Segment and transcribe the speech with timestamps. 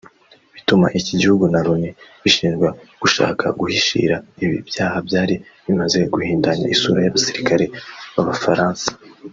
[0.55, 1.89] bituma iki gihugu na Loni
[2.23, 2.69] bishinjwa
[3.01, 5.35] gushaka guhishira ibi byaha byari
[5.65, 7.65] bimaze guhindanya isura y’abasirikare
[8.15, 8.87] b’Abafaransa